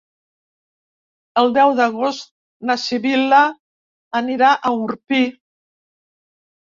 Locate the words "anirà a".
4.21-4.75